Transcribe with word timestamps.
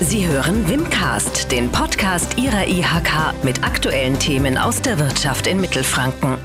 Sie 0.00 0.26
hören 0.26 0.68
Wimcast, 0.68 1.52
den 1.52 1.70
Podcast 1.70 2.36
Ihrer 2.36 2.66
IHK 2.66 3.44
mit 3.44 3.62
aktuellen 3.62 4.18
Themen 4.18 4.58
aus 4.58 4.82
der 4.82 4.98
Wirtschaft 4.98 5.46
in 5.46 5.60
Mittelfranken. 5.60 6.36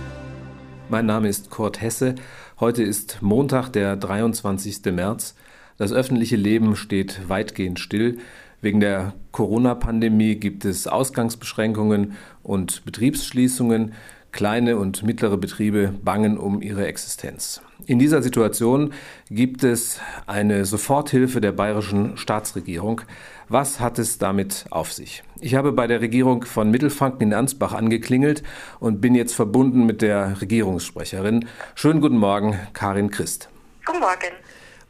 Mein 0.88 1.08
Name 1.08 1.28
ist 1.28 1.50
Kurt 1.50 1.82
Hesse. 1.82 2.14
Heute 2.60 2.84
ist 2.84 3.18
Montag, 3.22 3.70
der 3.70 3.96
23. 3.96 4.86
März. 4.94 5.36
Das 5.78 5.92
öffentliche 5.92 6.36
Leben 6.36 6.76
steht 6.76 7.28
weitgehend 7.28 7.80
still. 7.80 8.20
Wegen 8.62 8.82
der 8.82 9.14
Corona-Pandemie 9.32 10.36
gibt 10.36 10.64
es 10.64 10.86
Ausgangsbeschränkungen 10.86 12.18
und 12.44 12.86
Betriebsschließungen. 12.86 13.94
Kleine 14.32 14.78
und 14.78 15.04
mittlere 15.04 15.38
Betriebe 15.38 15.94
bangen 16.04 16.38
um 16.38 16.62
ihre 16.62 16.86
Existenz. 16.86 17.62
In 17.88 17.98
dieser 17.98 18.22
Situation 18.22 18.94
gibt 19.30 19.64
es 19.64 20.00
eine 20.28 20.66
Soforthilfe 20.66 21.42
der 21.42 21.52
bayerischen 21.52 22.18
Staatsregierung. 22.18 23.02
Was 23.48 23.80
hat 23.80 23.98
es 23.98 24.20
damit 24.20 24.66
auf 24.70 24.94
sich? 24.94 25.24
Ich 25.40 25.56
habe 25.56 25.72
bei 25.72 25.88
der 25.88 26.02
Regierung 26.02 26.46
von 26.46 26.70
Mittelfranken 26.70 27.30
in 27.30 27.34
Ansbach 27.34 27.74
angeklingelt 27.74 28.44
und 28.80 29.02
bin 29.02 29.16
jetzt 29.16 29.34
verbunden 29.34 29.86
mit 29.86 30.02
der 30.04 30.40
Regierungssprecherin. 30.40 31.48
Schönen 31.74 32.00
guten 32.00 32.18
Morgen, 32.18 32.60
Karin 32.74 33.10
Christ. 33.10 33.50
Guten 33.86 34.00
Morgen. 34.00 34.34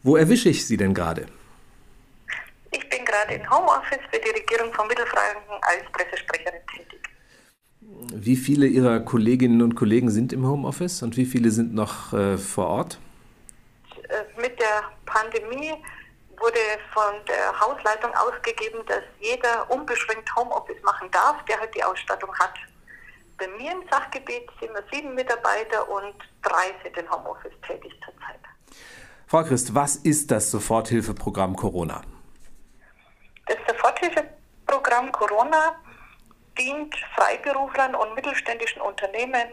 Wo 0.03 0.17
erwische 0.17 0.49
ich 0.49 0.65
Sie 0.65 0.75
denn 0.75 0.93
gerade? 0.93 1.27
Ich 2.71 2.89
bin 2.89 3.05
gerade 3.05 3.33
in 3.35 3.49
Homeoffice 3.49 3.99
für 4.11 4.19
die 4.19 4.29
Regierung 4.37 4.73
von 4.73 4.87
Mittelfranken 4.87 5.53
als 5.61 5.83
Pressesprecherin 5.93 6.59
tätig. 6.75 6.99
Wie 7.81 8.35
viele 8.35 8.67
Ihrer 8.67 8.99
Kolleginnen 8.99 9.61
und 9.61 9.75
Kollegen 9.75 10.09
sind 10.09 10.33
im 10.33 10.45
Homeoffice 10.45 11.01
und 11.01 11.15
wie 11.15 11.25
viele 11.25 11.49
sind 11.51 11.73
noch 11.73 12.11
äh, 12.11 12.37
vor 12.37 12.67
Ort? 12.67 12.99
Äh, 14.09 14.41
mit 14.41 14.59
der 14.59 14.83
Pandemie 15.05 15.73
wurde 16.37 16.59
von 16.93 17.13
der 17.27 17.57
Hausleitung 17.59 18.11
ausgegeben, 18.15 18.79
dass 18.85 19.03
jeder 19.21 19.69
unbeschränkt 19.71 20.33
Homeoffice 20.35 20.81
machen 20.83 21.09
darf, 21.11 21.43
der 21.45 21.59
halt 21.59 21.73
die 21.73 21.83
Ausstattung 21.83 22.33
hat. 22.37 22.53
Bei 23.37 23.47
mir 23.47 23.71
im 23.71 23.87
Sachgebiet 23.89 24.43
sind 24.59 24.73
wir 24.73 24.83
sieben 24.91 25.15
Mitarbeiter 25.15 25.89
und 25.89 26.15
drei 26.41 26.73
sind 26.83 26.97
in 26.97 27.09
Homeoffice 27.09 27.53
tätig 27.65 27.93
zurzeit. 28.03 28.39
Frau 29.27 29.43
Christ, 29.43 29.73
was 29.73 29.95
ist 29.95 30.31
das 30.31 30.51
Soforthilfeprogramm 30.51 31.55
Corona? 31.55 32.01
Das 33.45 33.57
Soforthilfeprogramm 33.67 35.11
Corona 35.13 35.75
dient 36.59 36.95
Freiberuflern 37.15 37.95
und 37.95 38.15
mittelständischen 38.15 38.81
Unternehmen 38.81 39.47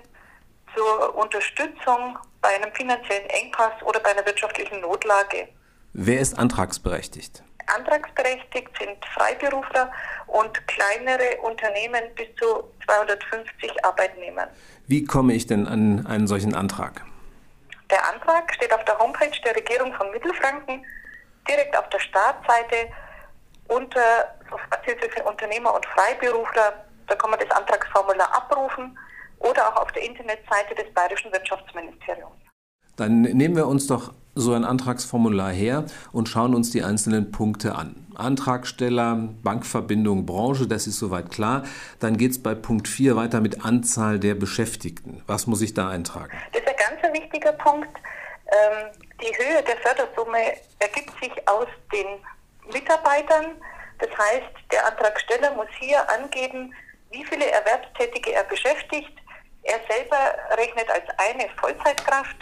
zur 0.75 1.15
Unterstützung 1.17 2.19
bei 2.41 2.49
einem 2.57 2.73
finanziellen 2.75 3.29
Engpass 3.31 3.73
oder 3.85 4.01
bei 4.01 4.11
einer 4.11 4.27
wirtschaftlichen 4.27 4.81
Notlage. 4.81 5.49
Wer 5.93 6.21
ist 6.21 6.39
antragsberechtigt? 6.39 7.43
Antragsberechtigt 7.75 8.69
sind 8.79 9.05
Freiberufler 9.15 9.91
und 10.27 10.69
kleinere 10.69 11.39
Unternehmen 11.43 12.03
bis 12.15 12.27
zu 12.37 12.71
250 12.85 13.85
Arbeitnehmern. 13.85 14.49
Wie 14.87 15.05
komme 15.05 15.33
ich 15.33 15.47
denn 15.47 15.67
an 15.67 16.07
einen 16.07 16.27
solchen 16.27 16.55
Antrag? 16.55 17.05
Der 17.91 18.09
Antrag 18.09 18.53
steht 18.55 18.73
auf 18.73 18.85
der 18.85 18.99
Homepage 18.99 19.41
der 19.45 19.57
Regierung 19.57 19.93
von 19.95 20.11
Mittelfranken, 20.11 20.85
direkt 21.49 21.77
auf 21.77 21.89
der 21.91 22.01
Startseite 22.01 22.89
unter 23.69 24.37
Soforthilfe 24.51 25.09
für 25.11 25.25
Unternehmer 25.25 25.75
und 25.75 25.87
Freiberufler 25.87 26.85
da 27.07 27.15
kann 27.15 27.31
man 27.31 27.41
das 27.41 27.51
Antragsformular 27.51 28.35
abrufen 28.35 28.99
oder 29.39 29.69
auch 29.69 29.83
auf 29.83 29.93
der 29.93 30.03
Internetseite 30.03 30.75
des 30.75 30.93
Bayerischen 30.95 31.33
Wirtschaftsministeriums. 31.33 32.35
Dann 32.97 33.23
nehmen 33.23 33.57
wir 33.57 33.67
uns 33.67 33.87
doch 33.87 34.13
so 34.35 34.53
ein 34.53 34.65
Antragsformular 34.65 35.51
her 35.51 35.85
und 36.13 36.29
schauen 36.29 36.55
uns 36.55 36.71
die 36.71 36.83
einzelnen 36.83 37.31
Punkte 37.31 37.75
an. 37.75 38.07
Antragsteller, 38.15 39.29
Bankverbindung, 39.43 40.25
Branche, 40.27 40.67
das 40.67 40.87
ist 40.87 40.99
soweit 40.99 41.31
klar. 41.31 41.65
Dann 42.01 42.17
geht 42.17 42.33
es 42.33 42.43
bei 42.43 42.55
Punkt 42.55 42.89
4 42.89 43.17
weiter 43.17 43.41
mit 43.41 43.65
Anzahl 43.65 44.19
der 44.19 44.35
Beschäftigten. 44.35 45.23
Was 45.27 45.47
muss 45.47 45.61
ich 45.61 45.75
da 45.75 45.89
eintragen? 45.89 46.33
Das 46.53 46.63
ist 46.63 46.69
ein 46.69 47.01
ganz 47.01 47.15
wichtiger 47.15 47.53
Punkt. 47.53 47.89
Ähm, 48.47 48.91
die 49.21 49.37
Höhe 49.37 49.63
der 49.63 49.77
Fördersumme 49.79 50.39
ergibt 50.79 51.13
sich 51.21 51.49
aus 51.49 51.67
den 51.93 52.07
Mitarbeitern. 52.73 53.57
Das 53.99 54.11
heißt, 54.11 54.73
der 54.73 54.87
Antragsteller 54.87 55.55
muss 55.55 55.69
hier 55.79 55.99
angeben, 56.11 56.73
wie 57.17 57.25
viele 57.25 57.51
Erwerbstätige 57.51 58.33
er 58.33 58.45
beschäftigt. 58.45 59.13
Er 59.63 59.81
selber 59.89 60.37
rechnet 60.57 60.89
als 60.91 61.05
eine 61.17 61.49
Vollzeitkraft 61.57 62.37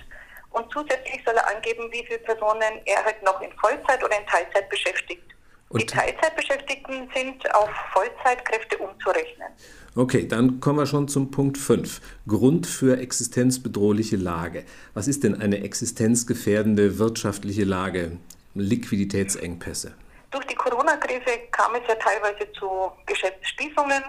und 0.51 0.71
zusätzlich 0.73 1.23
soll 1.25 1.37
er 1.37 1.49
angeben, 1.55 1.89
wie 1.93 2.05
viele 2.07 2.19
Personen 2.19 2.81
er 2.85 3.05
halt 3.05 3.23
noch 3.23 3.41
in 3.41 3.53
Vollzeit 3.53 4.03
oder 4.03 4.19
in 4.19 4.27
Teilzeit 4.27 4.69
beschäftigt. 4.69 5.23
Und 5.71 5.81
die 5.81 5.87
Teilzeitbeschäftigten 5.87 7.09
sind 7.15 7.55
auf 7.55 7.71
Vollzeitkräfte 7.93 8.79
umzurechnen. 8.79 9.49
Okay, 9.97 10.29
dann 10.29 10.61
kommen 10.61 10.79
wir 10.79 10.87
schon 10.87 11.09
zum 11.09 11.31
Punkt 11.31 11.57
5. 11.57 12.01
Grund 12.29 12.67
für 12.67 12.99
existenzbedrohliche 12.99 14.17
Lage. 14.17 14.65
Was 14.93 15.09
ist 15.09 15.25
denn 15.25 15.41
eine 15.41 15.65
existenzgefährdende 15.65 16.99
wirtschaftliche 16.99 17.65
Lage? 17.65 18.19
Liquiditätsengpässe. 18.55 19.95
Durch 20.31 20.45
die 20.47 20.55
Corona-Krise 20.55 21.39
kam 21.51 21.75
es 21.75 21.83
ja 21.89 21.95
teilweise 21.97 22.53
zu 22.53 22.93
Geschäftsschließungen 23.07 24.03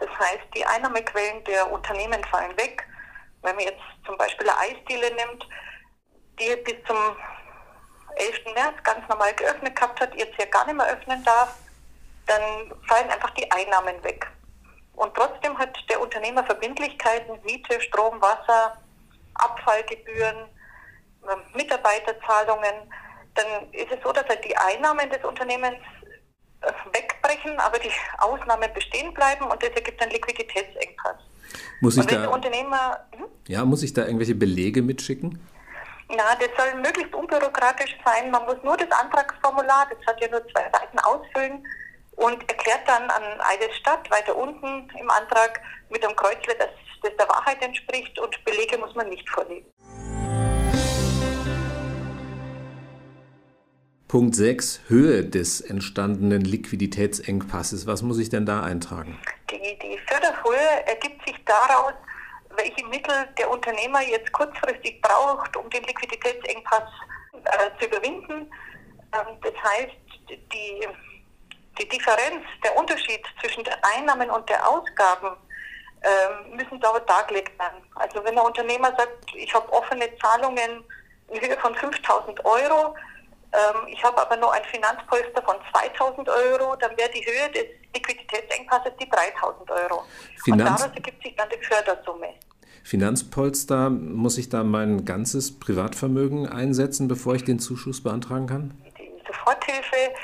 das 0.00 0.08
heißt, 0.18 0.44
die 0.56 0.64
Einnahmequellen 0.64 1.44
der 1.44 1.70
Unternehmen 1.70 2.24
fallen 2.24 2.56
weg. 2.56 2.86
Wenn 3.42 3.54
man 3.54 3.64
jetzt 3.64 3.82
zum 4.06 4.16
Beispiel 4.16 4.48
eine 4.48 4.58
Eisdiele 4.58 5.14
nimmt, 5.14 5.46
die 6.38 6.56
bis 6.56 6.76
zum 6.86 6.96
11. 8.16 8.54
März 8.54 8.82
ganz 8.82 9.06
normal 9.08 9.34
geöffnet 9.34 9.76
gehabt 9.76 10.00
hat, 10.00 10.14
jetzt 10.14 10.38
ja 10.38 10.46
gar 10.46 10.66
nicht 10.66 10.76
mehr 10.76 10.88
öffnen 10.88 11.22
darf, 11.24 11.54
dann 12.26 12.42
fallen 12.88 13.10
einfach 13.10 13.30
die 13.30 13.50
Einnahmen 13.50 14.02
weg. 14.02 14.26
Und 14.94 15.14
trotzdem 15.14 15.56
hat 15.58 15.76
der 15.88 16.00
Unternehmer 16.00 16.44
Verbindlichkeiten, 16.44 17.38
Miete, 17.44 17.80
Strom, 17.80 18.20
Wasser, 18.20 18.76
Abfallgebühren, 19.34 20.48
ähm, 21.30 21.40
Mitarbeiterzahlungen. 21.54 22.92
Dann 23.34 23.72
ist 23.72 23.90
es 23.90 24.02
so, 24.02 24.12
dass 24.12 24.26
halt 24.28 24.44
die 24.44 24.56
Einnahmen 24.56 25.08
des 25.08 25.24
Unternehmens 25.24 25.78
wegbrechen, 26.92 27.58
aber 27.58 27.78
die 27.78 27.90
Ausnahmen 28.18 28.72
bestehen 28.74 29.12
bleiben 29.14 29.44
und 29.44 29.62
das 29.62 29.70
ergibt 29.70 30.00
einen 30.02 30.12
Liquiditätsengpass. 30.12 31.16
Muss 31.80 31.96
ich 31.96 32.06
da, 32.06 32.28
Unternehmer, 32.28 33.00
hm? 33.16 33.26
ja, 33.48 33.64
muss 33.64 33.82
ich 33.82 33.92
da 33.92 34.04
irgendwelche 34.04 34.34
Belege 34.34 34.82
mitschicken? 34.82 35.40
Na, 36.08 36.34
das 36.34 36.48
soll 36.56 36.80
möglichst 36.80 37.14
unbürokratisch 37.14 37.96
sein. 38.04 38.30
Man 38.30 38.44
muss 38.44 38.56
nur 38.62 38.76
das 38.76 38.90
Antragsformular, 38.90 39.88
das 39.90 40.06
hat 40.06 40.20
ja 40.20 40.28
nur 40.28 40.46
zwei 40.48 40.68
Seiten, 40.72 40.98
ausfüllen 40.98 41.64
und 42.16 42.48
erklärt 42.50 42.86
dann 42.86 43.04
an 43.10 43.22
eine 43.40 43.72
Stadt 43.74 44.10
weiter 44.10 44.36
unten 44.36 44.90
im 44.98 45.10
Antrag 45.10 45.60
mit 45.88 46.04
einem 46.04 46.16
Kreuzle, 46.16 46.54
dass 46.58 46.68
das 47.02 47.16
der 47.16 47.28
Wahrheit 47.28 47.62
entspricht 47.62 48.18
und 48.18 48.44
Belege 48.44 48.76
muss 48.78 48.94
man 48.94 49.08
nicht 49.08 49.28
vorlegen. 49.30 49.66
Punkt 54.10 54.34
6, 54.34 54.80
Höhe 54.88 55.24
des 55.24 55.60
entstandenen 55.60 56.40
Liquiditätsengpasses. 56.40 57.86
Was 57.86 58.02
muss 58.02 58.18
ich 58.18 58.28
denn 58.28 58.44
da 58.44 58.60
eintragen? 58.60 59.16
Die, 59.48 59.78
die 59.78 59.96
Förderhöhe 59.98 60.84
ergibt 60.84 61.24
sich 61.24 61.36
daraus, 61.44 61.92
welche 62.56 62.84
Mittel 62.88 63.14
der 63.38 63.48
Unternehmer 63.48 64.02
jetzt 64.02 64.32
kurzfristig 64.32 65.00
braucht, 65.00 65.56
um 65.56 65.70
den 65.70 65.84
Liquiditätsengpass 65.84 66.90
äh, 67.34 67.70
zu 67.78 67.86
überwinden. 67.86 68.50
Ähm, 69.12 69.36
das 69.42 69.54
heißt, 69.62 69.94
die, 70.28 70.88
die 71.78 71.88
Differenz, 71.88 72.42
der 72.64 72.76
Unterschied 72.76 73.22
zwischen 73.40 73.62
den 73.62 73.74
Einnahmen 73.96 74.28
und 74.28 74.48
den 74.50 74.60
Ausgaben 74.62 75.36
äh, 76.00 76.56
müssen 76.56 76.80
dort 76.80 77.08
dargelegt 77.08 77.56
werden. 77.60 77.80
Also 77.94 78.24
wenn 78.24 78.34
der 78.34 78.44
Unternehmer 78.44 78.88
sagt, 78.88 79.24
ich 79.36 79.54
habe 79.54 79.72
offene 79.72 80.08
Zahlungen 80.20 80.82
in 81.28 81.40
Höhe 81.40 81.56
von 81.60 81.76
5000 81.76 82.44
Euro, 82.44 82.96
ähm, 83.52 83.88
ich 83.88 84.02
habe 84.04 84.18
aber 84.18 84.36
nur 84.36 84.52
ein 84.52 84.62
Finanzpolster 84.64 85.42
von 85.42 85.56
2000 85.72 86.28
Euro, 86.28 86.76
dann 86.76 86.96
wäre 86.96 87.10
die 87.10 87.24
Höhe 87.24 87.50
des 87.50 87.64
Liquiditätsengpasses 87.94 88.92
die 89.00 89.08
3000 89.08 89.70
Euro. 89.70 90.04
Finanz 90.44 90.46
Und 90.46 90.58
daraus 90.58 90.94
ergibt 90.94 91.22
sich 91.22 91.34
dann 91.36 91.48
die 91.50 91.64
Fördersumme. 91.64 92.28
Finanzpolster, 92.84 93.90
muss 93.90 94.38
ich 94.38 94.48
da 94.48 94.64
mein 94.64 95.04
ganzes 95.04 95.58
Privatvermögen 95.58 96.48
einsetzen, 96.48 97.08
bevor 97.08 97.34
ich 97.34 97.44
den 97.44 97.58
Zuschuss 97.58 98.02
beantragen 98.02 98.46
kann? 98.46 98.82
Die 98.98 99.10
Soforthilfe 99.26 100.14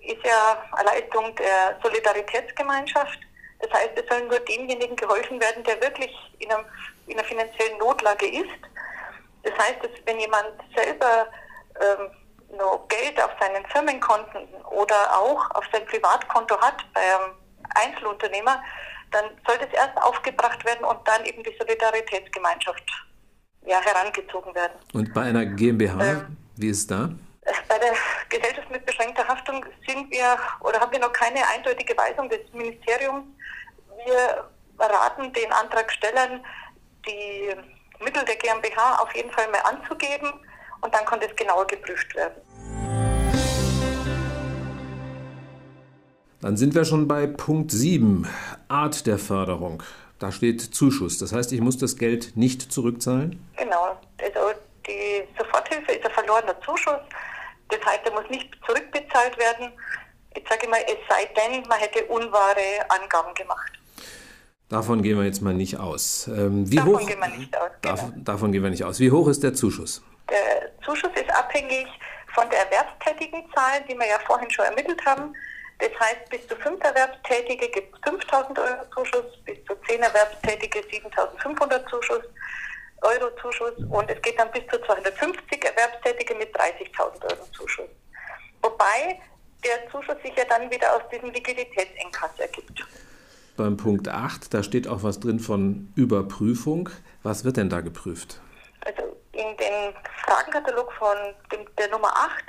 ist 0.00 0.24
ja 0.24 0.62
eine 0.72 0.88
Leistung 0.88 1.34
der 1.36 1.78
Solidaritätsgemeinschaft. 1.82 3.18
Das 3.60 3.70
heißt, 3.72 3.90
es 3.94 4.04
soll 4.08 4.26
nur 4.26 4.40
demjenigen 4.40 4.96
geholfen 4.96 5.40
werden, 5.40 5.62
der 5.64 5.80
wirklich 5.80 6.10
in, 6.38 6.50
einem, 6.50 6.64
in 7.06 7.18
einer 7.18 7.28
finanziellen 7.28 7.78
Notlage 7.78 8.26
ist. 8.26 8.50
Das 9.44 9.52
heißt, 9.52 9.82
dass 9.82 9.90
wenn 10.04 10.18
jemand 10.18 10.52
selber 10.74 11.28
ähm, 11.80 12.10
noch 12.52 12.86
Geld 12.88 13.20
auf 13.22 13.30
seinen 13.40 13.64
Firmenkonten 13.66 14.46
oder 14.70 15.18
auch 15.18 15.50
auf 15.52 15.64
sein 15.72 15.84
Privatkonto 15.86 16.60
hat 16.60 16.84
bei 16.92 17.00
einem 17.00 17.34
Einzelunternehmer, 17.74 18.62
dann 19.10 19.24
soll 19.46 19.58
das 19.58 19.72
erst 19.72 19.96
aufgebracht 19.96 20.64
werden 20.64 20.84
und 20.84 20.98
dann 21.06 21.24
eben 21.24 21.42
die 21.42 21.54
Solidaritätsgemeinschaft 21.58 22.84
ja, 23.66 23.80
herangezogen 23.80 24.54
werden. 24.54 24.72
Und 24.92 25.12
bei 25.12 25.22
einer 25.22 25.46
GmbH, 25.46 26.02
ähm, 26.02 26.36
wie 26.56 26.68
ist 26.68 26.78
es 26.78 26.86
da? 26.86 27.10
Bei 27.68 27.78
der 27.78 27.94
Gesellschaft 28.28 28.70
mit 28.70 28.86
beschränkter 28.86 29.26
Haftung 29.26 29.64
sind 29.86 30.10
wir 30.10 30.38
oder 30.60 30.80
haben 30.80 30.92
wir 30.92 31.00
noch 31.00 31.12
keine 31.12 31.46
eindeutige 31.48 31.96
Weisung 31.96 32.28
des 32.28 32.40
Ministeriums. 32.52 33.26
Wir 34.06 34.48
raten 34.78 35.32
den 35.32 35.52
Antragstellern, 35.52 36.44
die 37.06 37.54
Mittel 37.98 38.24
der 38.24 38.36
GmbH 38.36 39.02
auf 39.02 39.14
jeden 39.14 39.30
Fall 39.32 39.48
mal 39.48 39.60
anzugeben 39.60 40.32
und 40.82 40.94
dann 40.94 41.04
kann 41.04 41.20
das 41.20 41.34
genauer 41.34 41.66
geprüft 41.66 42.14
werden. 42.14 42.34
Dann 46.40 46.56
sind 46.56 46.74
wir 46.74 46.84
schon 46.84 47.06
bei 47.06 47.28
Punkt 47.28 47.70
7, 47.70 48.26
Art 48.66 49.06
der 49.06 49.18
Förderung. 49.18 49.82
Da 50.18 50.32
steht 50.32 50.60
Zuschuss. 50.60 51.18
Das 51.18 51.32
heißt, 51.32 51.52
ich 51.52 51.60
muss 51.60 51.78
das 51.78 51.96
Geld 51.96 52.36
nicht 52.36 52.72
zurückzahlen? 52.72 53.44
Genau. 53.56 53.96
Also 54.20 54.58
die 54.86 55.22
Soforthilfe 55.38 55.92
ist 55.92 56.04
ein 56.04 56.12
verlorener 56.12 56.60
Zuschuss. 56.60 57.00
Das 57.68 57.80
heißt, 57.86 58.00
er 58.04 58.12
muss 58.12 58.28
nicht 58.28 58.48
zurückbezahlt 58.66 59.38
werden. 59.38 59.72
Ich 60.34 60.44
sage 60.48 60.68
mal, 60.68 60.80
es 60.86 60.96
sei 61.08 61.28
denn, 61.36 61.62
man 61.68 61.78
hätte 61.78 62.04
unwahre 62.06 62.60
Angaben 62.88 63.34
gemacht. 63.34 63.72
Davon 64.68 65.02
gehen 65.02 65.18
wir 65.18 65.24
jetzt 65.24 65.42
mal 65.42 65.54
nicht 65.54 65.78
aus. 65.78 66.28
Ähm, 66.28 66.70
wie 66.70 66.76
davon 66.76 66.94
hoch, 66.94 67.06
gehen 67.06 67.20
wir 67.20 67.28
nicht 67.36 67.56
aus. 67.56 67.70
Genau. 67.82 68.12
Davon 68.16 68.52
gehen 68.52 68.62
wir 68.62 68.70
nicht 68.70 68.84
aus. 68.84 68.98
Wie 69.00 69.10
hoch 69.10 69.28
ist 69.28 69.42
der 69.42 69.54
Zuschuss? 69.54 70.02
Der 70.32 70.70
Zuschuss 70.82 71.12
ist 71.14 71.30
abhängig 71.30 71.86
von 72.34 72.48
der 72.48 72.60
erwerbstätigen 72.60 73.44
Zahl, 73.54 73.82
die 73.86 73.94
wir 73.94 74.06
ja 74.06 74.18
vorhin 74.26 74.50
schon 74.50 74.64
ermittelt 74.64 75.04
haben. 75.04 75.34
Das 75.78 75.90
heißt, 76.00 76.30
bis 76.30 76.46
zu 76.48 76.56
fünf 76.56 76.82
Erwerbstätige 76.82 77.68
gibt 77.68 77.94
es 77.94 78.00
5000 78.08 78.58
Euro 78.58 78.84
Zuschuss, 78.94 79.26
bis 79.44 79.58
zu 79.66 79.74
zehn 79.86 80.00
Erwerbstätige 80.00 80.82
7500 80.90 81.86
Zuschuss, 81.90 82.22
Euro 83.02 83.30
Zuschuss 83.42 83.76
und 83.90 84.08
es 84.08 84.22
geht 84.22 84.38
dann 84.38 84.50
bis 84.52 84.62
zu 84.70 84.80
250 84.80 85.64
Erwerbstätige 85.64 86.34
mit 86.36 86.56
30.000 86.56 87.24
Euro 87.24 87.46
Zuschuss. 87.52 87.90
Wobei 88.62 89.20
der 89.64 89.90
Zuschuss 89.90 90.16
sich 90.22 90.34
ja 90.36 90.44
dann 90.48 90.70
wieder 90.70 90.96
aus 90.96 91.02
diesem 91.12 91.30
Liquiditätsengpass 91.30 92.38
ergibt. 92.38 92.86
Beim 93.56 93.76
Punkt 93.76 94.08
8, 94.08 94.54
da 94.54 94.62
steht 94.62 94.88
auch 94.88 95.02
was 95.02 95.20
drin 95.20 95.40
von 95.40 95.92
Überprüfung. 95.94 96.88
Was 97.22 97.44
wird 97.44 97.58
denn 97.58 97.68
da 97.68 97.82
geprüft? 97.82 98.40
In 99.32 99.56
dem 99.56 99.94
Fragenkatalog 100.24 100.92
von 100.94 101.16
dem, 101.50 101.66
der 101.76 101.88
Nummer 101.88 102.14
8 102.14 102.44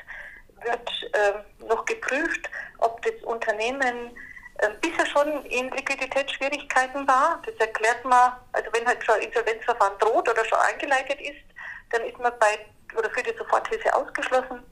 wird 0.64 0.90
äh, 1.14 1.66
noch 1.66 1.86
geprüft, 1.86 2.50
ob 2.80 3.02
das 3.02 3.16
Unternehmen 3.24 4.16
äh, 4.60 4.70
bisher 4.82 5.06
schon 5.06 5.46
in 5.46 5.72
Liquiditätsschwierigkeiten 5.72 7.08
war. 7.08 7.42
Das 7.46 7.56
erklärt 7.56 8.04
man, 8.06 8.34
also 8.52 8.70
wenn 8.74 8.86
halt 8.86 9.04
schon 9.04 9.20
Insolvenzverfahren 9.22 9.98
droht 10.00 10.30
oder 10.30 10.46
schon 10.46 10.60
eingeleitet 10.60 11.20
ist, 11.22 11.44
dann 11.92 12.04
ist 12.04 12.18
man 12.20 12.32
bei 12.40 12.60
oder 12.98 13.10
für 13.10 13.24
die 13.24 13.36
Soforthilfe 13.38 13.94
ausgeschlossen. 13.96 14.64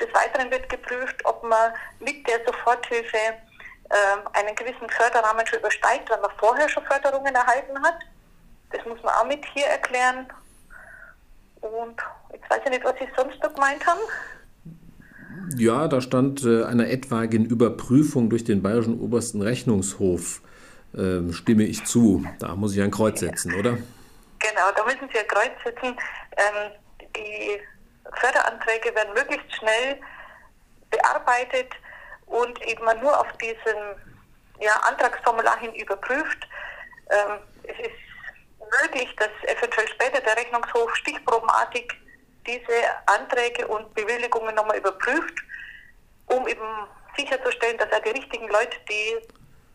Des 0.00 0.12
Weiteren 0.14 0.50
wird 0.50 0.68
geprüft, 0.68 1.24
ob 1.24 1.42
man 1.42 1.72
mit 1.98 2.26
der 2.28 2.44
Soforthilfe 2.46 3.16
äh, 3.16 4.38
einen 4.38 4.54
gewissen 4.54 4.88
Förderrahmen 4.90 5.46
schon 5.46 5.58
übersteigt, 5.58 6.08
weil 6.10 6.20
man 6.20 6.30
vorher 6.38 6.68
schon 6.68 6.84
Förderungen 6.84 7.34
erhalten 7.34 7.82
hat. 7.82 7.98
Das 8.70 8.84
muss 8.84 9.02
man 9.02 9.14
auch 9.14 9.24
mit 9.24 9.44
hier 9.46 9.66
erklären. 9.66 10.32
Und 11.60 11.96
jetzt 12.32 12.50
weiß 12.50 12.60
ich 12.64 12.70
nicht, 12.70 12.84
was 12.84 12.94
Sie 12.98 13.08
sonst 13.16 13.42
noch 13.42 13.54
gemeint 13.54 13.86
haben. 13.86 14.00
Ja, 15.56 15.88
da 15.88 16.00
stand 16.00 16.44
äh, 16.44 16.64
einer 16.64 16.88
etwaigen 16.88 17.44
Überprüfung 17.44 18.30
durch 18.30 18.44
den 18.44 18.62
Bayerischen 18.62 19.00
Obersten 19.00 19.42
Rechnungshof. 19.42 20.42
Ähm, 20.96 21.32
stimme 21.32 21.64
ich 21.64 21.84
zu. 21.84 22.24
Da 22.38 22.54
muss 22.56 22.74
ich 22.74 22.82
ein 22.82 22.90
Kreuz 22.90 23.20
setzen, 23.20 23.54
oder? 23.54 23.72
Genau, 24.38 24.70
da 24.76 24.84
müssen 24.84 25.08
Sie 25.12 25.18
ein 25.18 25.26
Kreuz 25.26 25.52
setzen. 25.64 25.96
Ähm, 26.36 26.70
die 27.16 27.60
Förderanträge 28.20 28.94
werden 28.94 29.12
möglichst 29.14 29.54
schnell 29.56 29.98
bearbeitet 30.90 31.72
und 32.26 32.60
eben 32.66 32.84
nur 33.00 33.18
auf 33.18 33.30
diesem 33.38 33.96
ja, 34.60 34.72
Antragsformular 34.88 35.58
hin 35.60 35.74
überprüft. 35.74 36.48
Ähm, 37.10 37.38
es 37.64 37.86
ist 37.86 38.07
möglich, 38.82 39.14
dass 39.16 39.30
eventuell 39.44 39.88
später 39.88 40.20
der 40.20 40.36
Rechnungshof 40.36 40.94
stichprobenartig 40.96 41.92
diese 42.46 42.84
Anträge 43.06 43.66
und 43.66 43.94
Bewilligungen 43.94 44.54
nochmal 44.54 44.78
überprüft, 44.78 45.34
um 46.26 46.46
eben 46.46 46.86
sicherzustellen, 47.16 47.78
dass 47.78 47.92
auch 47.92 48.02
die 48.02 48.10
richtigen 48.10 48.48
Leute 48.48 48.78
die 48.88 49.18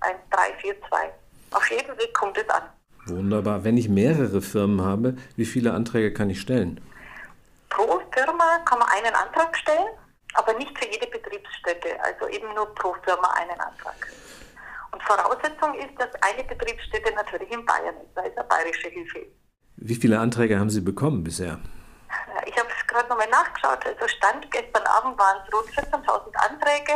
1342. 0.00 1.10
Auf 1.50 1.70
jedem 1.70 1.98
Weg 1.98 2.14
kommt 2.14 2.38
es 2.38 2.48
an. 2.48 2.62
Wunderbar. 3.06 3.64
Wenn 3.64 3.76
ich 3.76 3.88
mehrere 3.88 4.40
Firmen 4.40 4.82
habe, 4.82 5.16
wie 5.36 5.46
viele 5.46 5.72
Anträge 5.72 6.12
kann 6.12 6.30
ich 6.30 6.40
stellen? 6.40 6.80
Pro 7.70 8.00
Firma 8.12 8.58
kann 8.64 8.78
man 8.78 8.88
einen 8.88 9.14
Antrag 9.14 9.56
stellen, 9.56 9.88
aber 10.34 10.52
nicht 10.54 10.76
für 10.78 10.90
jede 10.90 11.06
Betriebsstätte. 11.06 11.88
Also 12.02 12.28
eben 12.28 12.54
nur 12.54 12.72
pro 12.74 12.94
Firma 13.04 13.30
einen 13.34 13.58
Antrag. 13.60 13.96
Und 14.92 15.02
Voraussetzung 15.02 15.74
ist, 15.74 15.98
dass 15.98 16.10
eine 16.22 16.44
Betriebsstätte 16.44 17.14
natürlich 17.14 17.50
in 17.50 17.64
Bayern 17.64 17.94
ist, 17.96 18.14
weil 18.14 18.30
es 18.30 18.36
eine 18.36 18.46
bayerische 18.46 18.88
Hilfe 18.88 19.18
ist. 19.18 19.32
Wie 19.76 19.94
viele 19.94 20.18
Anträge 20.18 20.58
haben 20.58 20.70
Sie 20.70 20.80
bekommen 20.80 21.24
bisher? 21.24 21.60
Ich 22.98 23.04
habe 23.04 23.14
es 23.14 23.18
gerade 23.18 23.30
nochmal 23.30 23.44
nachgeschaut. 23.44 23.86
Also 23.86 24.08
Stand 24.08 24.50
gestern 24.50 24.82
Abend 24.84 25.18
waren 25.18 25.36
es 25.46 25.54
rund 25.54 25.68
14.000 25.70 26.34
Anträge 26.34 26.92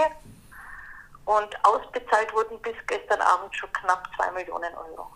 und 1.24 1.48
ausbezahlt 1.64 2.32
wurden 2.34 2.60
bis 2.60 2.74
gestern 2.88 3.20
Abend 3.20 3.54
schon 3.54 3.72
knapp 3.72 4.08
2 4.16 4.32
Millionen 4.32 4.74
Euro. 4.74 5.06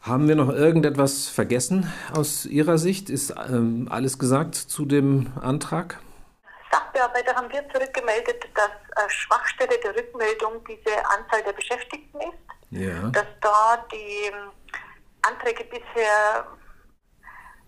Haben 0.00 0.28
wir 0.28 0.36
noch 0.36 0.48
irgendetwas 0.48 1.28
vergessen 1.28 1.92
aus 2.16 2.46
Ihrer 2.46 2.78
Sicht? 2.78 3.10
Ist 3.10 3.30
ähm, 3.30 3.88
alles 3.90 4.18
gesagt 4.18 4.54
zu 4.54 4.86
dem 4.86 5.32
Antrag? 5.42 6.00
Sachbearbeiter 6.70 7.34
haben 7.34 7.50
wir 7.50 7.68
zurückgemeldet, 7.70 8.42
dass 8.54 8.70
äh, 9.04 9.10
Schwachstelle 9.10 9.78
der 9.82 9.94
Rückmeldung 9.96 10.64
diese 10.66 10.96
Anzahl 11.10 11.42
der 11.42 11.52
Beschäftigten 11.52 12.20
ist. 12.20 12.70
Ja. 12.70 13.10
Dass 13.10 13.26
da 13.42 13.84
die 13.92 14.32
Anträge 15.22 15.64
bisher 15.64 16.46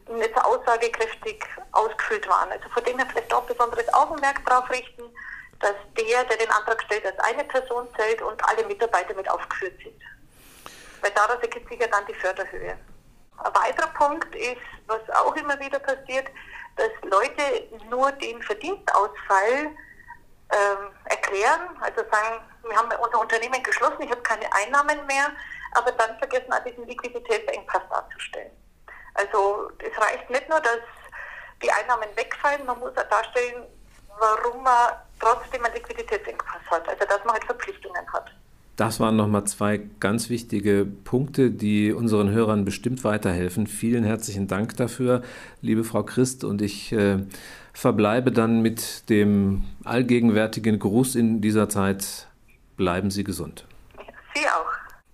nicht 0.09 0.35
so 0.35 0.41
aussagekräftig 0.41 1.45
ausgefüllt 1.73 2.29
waren. 2.29 2.51
Also 2.53 2.69
von 2.69 2.85
dem 2.85 2.99
her 2.99 3.07
vielleicht 3.11 3.33
auch 3.33 3.45
besonderes 3.45 3.93
Augenmerk 3.93 4.45
darauf 4.47 4.71
richten, 4.71 5.03
dass 5.61 5.75
der, 5.97 6.25
der 6.25 6.37
den 6.37 6.51
Antrag 6.51 6.83
stellt, 6.83 7.07
als 7.07 7.19
eine 7.21 7.45
Person 7.45 7.89
zählt 7.97 8.23
und 8.23 8.43
alle 8.49 8.65
Mitarbeiter 8.67 9.15
mit 9.15 9.29
aufgeführt 9.31 9.79
sind. 9.83 10.01
Weil 11.01 11.11
daraus 11.13 11.41
ergibt 11.43 11.69
sich 11.69 11.81
ja 11.81 11.87
dann 11.89 12.07
die 12.07 12.15
Förderhöhe. 12.15 12.79
Ein 13.39 13.55
weiterer 13.55 13.89
Punkt 13.89 14.35
ist, 14.35 14.61
was 14.87 15.01
auch 15.11 15.35
immer 15.37 15.59
wieder 15.61 15.79
passiert, 15.79 16.29
dass 16.77 16.91
Leute 17.03 17.69
nur 17.89 18.13
den 18.13 18.43
Verdienstausfall 18.43 19.71
ähm, 20.53 20.91
erklären, 21.05 21.77
also 21.81 22.03
sagen, 22.11 22.41
wir 22.63 22.77
haben 22.77 22.89
unser 23.03 23.21
Unternehmen 23.21 23.63
geschlossen, 23.63 24.03
ich 24.03 24.11
habe 24.11 24.23
keine 24.23 24.53
Einnahmen 24.53 25.07
mehr, 25.07 25.31
aber 25.73 25.93
dann 25.93 26.19
vergessen 26.19 26.53
diesen 26.67 26.87
Liquiditätsengpass 26.87 27.83
darzustellen. 27.91 28.53
Also 29.17 29.71
es 29.79 29.97
reicht 30.01 30.29
nicht 30.31 30.49
nur, 30.49 30.61
dass 30.61 30.81
die 31.63 31.71
Einnahmen 31.71 32.09
wegfallen, 32.17 32.67
man 32.67 32.79
muss 32.79 32.97
auch 32.97 33.09
darstellen, 33.09 33.65
warum 34.19 34.63
man 34.63 34.93
trotzdem 35.21 35.65
einen 35.65 35.75
Liquiditätsengpass 35.75 36.63
hat, 36.71 36.89
also 36.89 37.05
dass 37.05 37.25
man 37.25 37.35
halt 37.35 37.45
Verpflichtungen 37.45 38.13
hat. 38.13 38.31
Das 38.77 39.01
waren 39.01 39.17
nochmal 39.17 39.45
zwei 39.45 39.81
ganz 40.01 40.29
wichtige 40.29 40.85
Punkte, 40.85 41.51
die 41.51 41.93
unseren 41.93 42.31
Hörern 42.31 42.67
bestimmt 42.67 43.05
weiterhelfen. 43.05 43.67
Vielen 43.67 44.05
herzlichen 44.05 44.49
Dank 44.49 44.77
dafür, 44.77 45.23
liebe 45.63 45.83
Frau 45.83 46.03
Christ. 46.03 46.45
Und 46.45 46.61
ich 46.61 46.93
äh, 46.93 47.21
verbleibe 47.73 48.33
dann 48.33 48.61
mit 48.61 49.09
dem 49.09 49.65
allgegenwärtigen 49.85 50.79
Gruß 50.79 51.15
in 51.15 51.41
dieser 51.41 51.71
Zeit. 51.71 52.27
Bleiben 52.77 53.11
Sie 53.11 53.25
gesund. 53.25 53.65
Sie 54.35 54.47
auch. 54.47 54.86